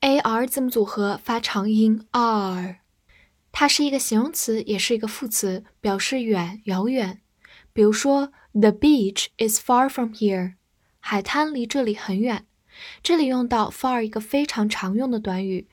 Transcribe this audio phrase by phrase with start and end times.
[0.00, 2.78] A r 字母组合发长音 r，
[3.50, 7.20] 它是一个形容词，也是一个副词，表示远、遥远。
[7.72, 10.54] 比如说，The beach is far from here，
[11.00, 12.46] 海滩离这里很远。
[13.02, 15.66] 这里用到 far 一个非常常用的短语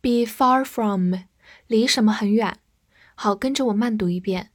[0.00, 1.14] ，be far from，
[1.68, 2.58] 离什么很远。
[3.14, 4.50] 好，跟着我慢读一遍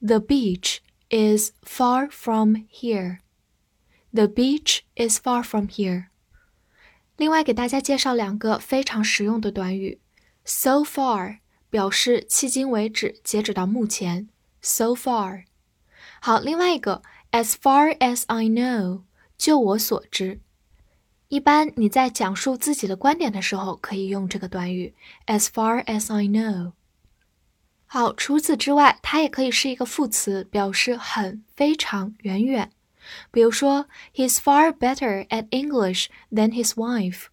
[0.00, 3.20] ：The beach is far from here。
[4.12, 6.09] The beach is far from here。
[7.20, 10.00] 另外，给大家介绍两个非常实用的短语
[10.42, 14.30] ：so far 表示迄今为止，截止到目前。
[14.62, 15.44] so far，
[16.22, 19.02] 好，另外一个，as far as I know，
[19.36, 20.40] 就我所知。
[21.28, 24.94] 一般你在讲述自己的观点的时候，可以用这个短语
[25.26, 26.72] ：as far as I know。
[27.84, 32.72] 好，除此之外，它也可以是一个副词，表示很、非常、远远。
[33.31, 37.27] 比如说，He's far better at English than his wife。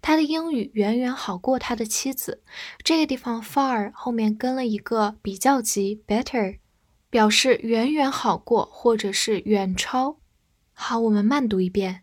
[0.00, 2.42] 他的英语远远好过他的妻子。
[2.84, 6.58] 这个地方 far 后面跟了一个比较级 better，
[7.10, 10.18] 表示远远好过或者是远超。
[10.72, 12.02] 好，我们慢读一遍：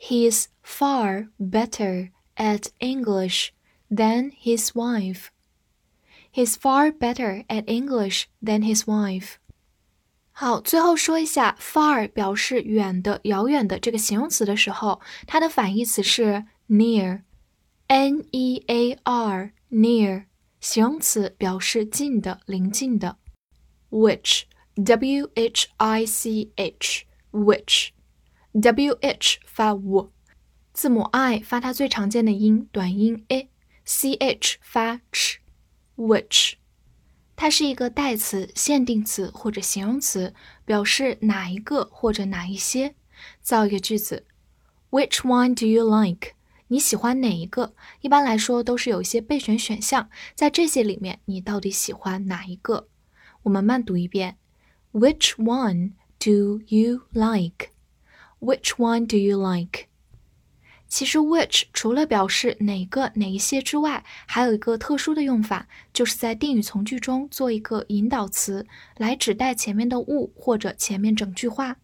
[0.00, 3.50] He's far better at English
[3.88, 5.26] than his wife.
[6.32, 9.34] He's far better at English than his wife.
[10.35, 20.25] 好，最后说一下，far 表示远的、遥远的这个形容词的时候，它的反义词是 near，n e a r，near，
[20.59, 23.17] 形容词表示近的、临近的。
[23.91, 30.11] which，w h i c h，which，w h 发 w，
[30.73, 36.53] 字母 i 发它最常见的音短音 a，c h 发 ch，which。
[37.35, 40.33] 它是一个代词、限定词或者形容词，
[40.65, 42.95] 表示哪一个或者哪一些。
[43.41, 44.25] 造一个句子
[44.91, 46.33] ：Which one do you like？
[46.67, 47.73] 你喜欢哪一个？
[48.01, 52.87] 一般来说都是有一些备选选项，在这些里面，你到底喜欢哪一个？
[53.43, 54.37] 我们慢读一遍
[54.91, 59.87] ：Which one do you like？Which one do you like？
[60.93, 68.63] 其实，which 除了表示哪个、哪一些之外，还有一个特殊的用法，就是在定语从句中做一个引导词，
[68.97, 71.77] 来指代前面的物或者前面整句话。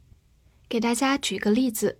[0.67, 1.97] 给大家举个例子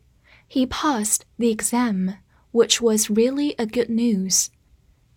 [0.51, 2.17] ：He passed the exam,
[2.51, 4.49] which was really a good news.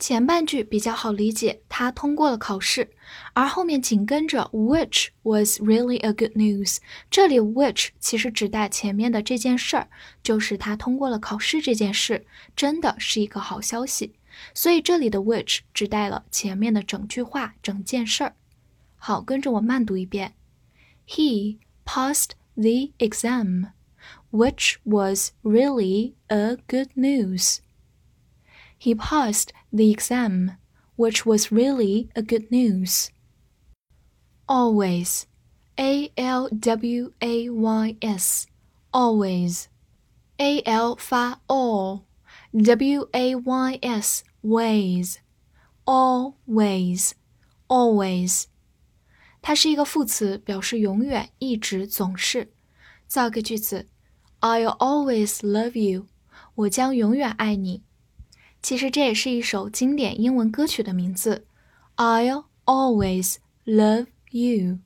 [0.01, 2.91] 前半句比较好理解，他通过了考试，
[3.33, 6.77] 而后面紧跟着 which was really a good news。
[7.09, 9.88] 这里 which 其实指代前面的这件事儿，
[10.21, 14.13] 就是他通过了考试这件事，真的是一个好消息。
[14.53, 18.35] 所以这里的 which 指代了前面的整句话、整件事儿。
[18.97, 20.35] 好，跟着我慢读一遍：
[21.07, 23.71] He passed the exam,
[24.29, 27.57] which was really a good news.
[28.79, 30.57] He passed the exam,
[30.95, 33.09] which was really a good news.
[34.47, 35.25] Always,
[35.77, 38.47] A L W A Y S,
[38.91, 39.67] always,
[40.39, 42.03] A L 发 all,
[42.53, 45.17] W A Y S ways,
[45.85, 47.11] always,
[47.67, 48.45] always.
[49.41, 52.51] 它是一个副词，表示永远、一直、总是。
[53.07, 53.88] 造个句子：
[54.41, 56.07] I'll always love you.
[56.55, 57.83] 我将永远爱你。
[58.62, 61.46] 其实这也是一首经典英文歌曲的名字
[61.96, 63.36] ，I'll always
[63.66, 64.78] love you.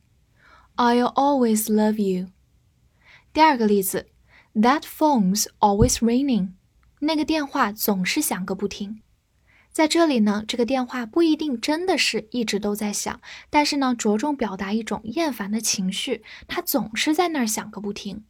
[0.76, 2.28] I'll always love you.
[3.34, 4.06] 第二个例子
[4.54, 6.52] ，That phone's always ringing.
[7.00, 9.02] 那个电话总是响个不停。
[9.70, 13.20] 在这里呢，这个电话不一定真的是一直都在响，
[13.50, 18.24] 但是呢，着重表达一种厌烦的情绪，它总是在那儿响个不停。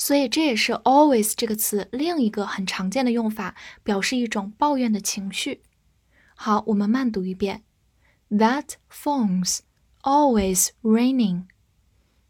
[0.00, 5.62] 所以这也是 always 这个词另一个很常见的用法，表示一种抱怨的情绪。
[6.36, 7.64] 好，我们慢读一遍
[8.30, 9.58] ：That phone's
[10.02, 11.46] always raining.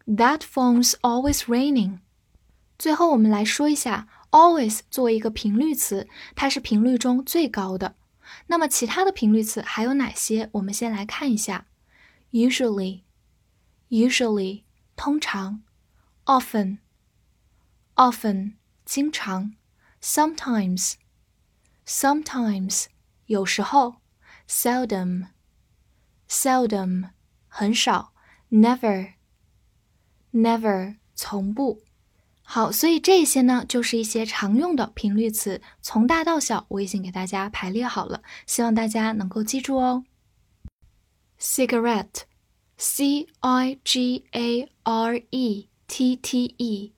[0.06, 1.99] That phone's always raining.
[2.79, 7.97] 最后我们来说一下，always 作为一个频率词，它是频率中最高的。
[8.47, 10.49] 那么其他的频率词还有哪些？
[10.53, 11.67] 我们先来看一下
[12.32, 13.03] ：usually,
[13.91, 14.62] usually
[14.97, 15.62] 通常
[16.25, 16.79] ，often。
[17.98, 18.54] Often
[18.84, 19.56] 经常
[20.00, 20.94] ，sometimes
[21.84, 22.84] sometimes
[23.26, 23.96] 有时候
[24.48, 27.10] ；seldom，seldom，
[27.48, 28.12] 很少
[28.50, 31.82] ；never，never，从不。
[32.42, 40.04] 好，所以这些呢，就是一些常用的频率词，从大到小，我已经给大家排列好了，希望大家能够记住哦。
[41.40, 46.94] Cigarette，c i g a r e t t e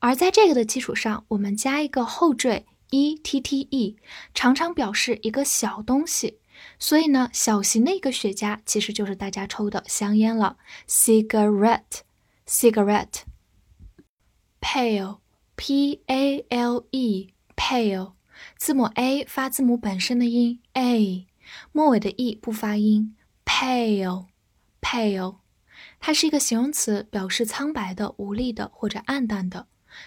[0.00, 2.66] 而在这个的基础上，我们加一个后缀。
[2.90, 3.98] e t t e
[4.32, 6.38] 常常表示一个小东西，
[6.78, 10.56] 所以呢，小型的一个雪茄其实就是大家抽的香烟了
[10.88, 12.00] ，Cigarette
[12.46, 13.24] Cigarette。
[14.62, 15.18] Pale。
[15.58, 18.12] P a l e pale，
[18.56, 21.26] 字母 a 发字母本身的音 a，
[21.72, 23.16] 末尾的 e 不发音。
[23.44, 25.38] pale，pale，
[25.98, 29.66] 它是一个形容词，表示苍白的、无力的或者暗淡的。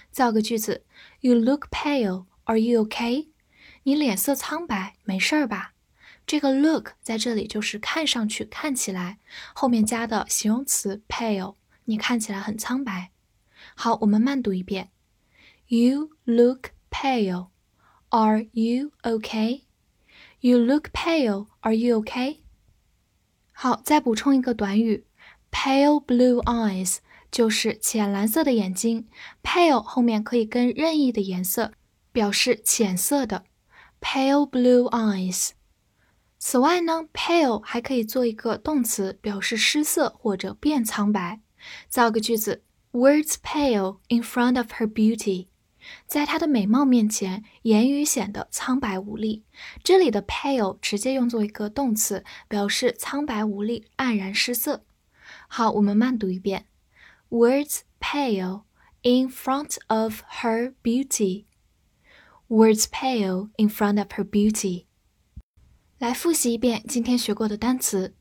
[0.10, 0.86] 造个句子
[1.20, 2.28] ：You look pale。
[2.46, 3.28] Are you okay？
[3.84, 5.74] 你脸色苍白，没事儿吧？
[6.26, 9.20] 这个 look 在这里就是看上去、看起来，
[9.54, 13.12] 后面加的形容词 pale，你看起来很苍白。
[13.76, 14.92] 好，我们慢读一遍
[15.71, 17.49] ：You look pale.
[18.11, 19.63] Are you okay?
[20.41, 21.47] You look pale.
[21.61, 22.39] Are you okay?
[23.53, 25.07] 好，再补充一个短语：
[25.51, 26.99] pale blue eyes，
[27.31, 29.09] 就是浅蓝色的眼睛。
[29.43, 31.73] pale 后面可以跟任意的颜色。
[32.13, 33.45] 表示浅色的，
[34.01, 35.51] pale blue eyes。
[36.39, 41.43] 此外呢，pale 还可以做一个动词，表示失色或者变苍白。
[41.91, 45.49] 造个句子：Words pale in front of her beauty。
[46.06, 49.44] 在她的美貌面前，言语显得苍白无力。
[49.84, 54.86] 这里的 pale 直接用作一个动词，表示苍白无力、黯然失色。
[55.48, 56.68] 好，我们慢读一遍
[57.30, 58.64] ：Words pale
[59.02, 61.46] in front of her beauty。
[62.48, 64.86] Words pale in front of her beauty。
[65.98, 68.16] 来复习一遍今天学过的单词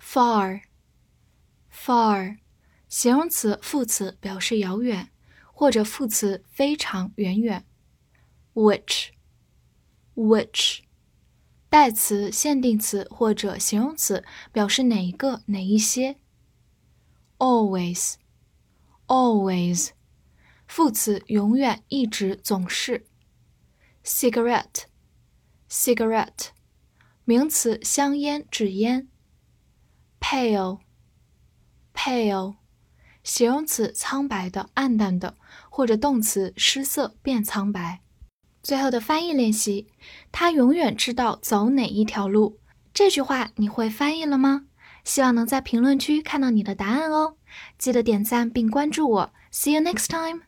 [0.00, 0.60] ：far，far，
[2.88, 5.10] 形容词、副词表示遥远，
[5.58, 7.64] 或者副词非常远远。
[8.52, 10.80] which，which，
[11.70, 16.18] 代词、限定词或者形容词表示哪一个、哪一些。
[17.38, 19.92] always，always，
[20.66, 23.06] 副词永远、一直、总是。
[24.04, 26.48] cigarette，cigarette，
[27.24, 29.08] 名词，香烟、纸烟。
[30.20, 30.76] pale，pale，
[33.26, 35.34] 形容词，苍白的、暗淡的，
[35.68, 38.00] 或者动词，失色、变苍白。
[38.62, 39.88] 最后的翻译练习，
[40.30, 42.60] 他永远知道走哪一条路。
[42.94, 44.66] 这句话你会翻译了吗？
[45.02, 47.34] 希望能在评论区看到你的答案哦。
[47.76, 49.32] 记得点赞并关注我。
[49.50, 50.45] See you next time.